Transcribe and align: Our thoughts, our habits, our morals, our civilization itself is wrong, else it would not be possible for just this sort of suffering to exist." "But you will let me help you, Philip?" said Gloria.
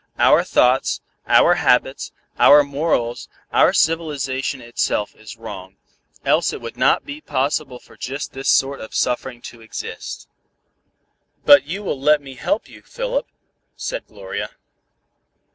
Our 0.17 0.43
thoughts, 0.43 0.99
our 1.27 1.53
habits, 1.53 2.11
our 2.39 2.63
morals, 2.63 3.29
our 3.53 3.71
civilization 3.71 4.59
itself 4.59 5.15
is 5.15 5.37
wrong, 5.37 5.77
else 6.25 6.51
it 6.51 6.59
would 6.59 6.75
not 6.75 7.05
be 7.05 7.21
possible 7.21 7.77
for 7.77 7.95
just 7.95 8.33
this 8.33 8.49
sort 8.49 8.81
of 8.81 8.95
suffering 8.95 9.43
to 9.43 9.61
exist." 9.61 10.27
"But 11.45 11.65
you 11.67 11.83
will 11.83 11.99
let 12.01 12.19
me 12.19 12.33
help 12.33 12.67
you, 12.67 12.81
Philip?" 12.81 13.27
said 13.75 14.07
Gloria. 14.07 14.49